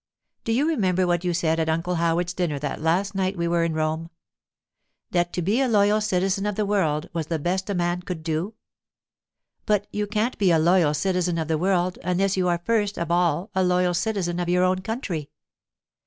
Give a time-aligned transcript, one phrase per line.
[0.45, 3.63] Do you remember what you said at Uncle Howard's dinner that last night we were
[3.63, 4.09] in Rome?
[5.11, 8.23] That to be a loyal citizen of the world was the best a man could
[8.23, 8.55] do?
[9.67, 13.11] But you can't be a loyal citizen of the world unless you are first of
[13.11, 15.29] all a loyal citizen of your own country.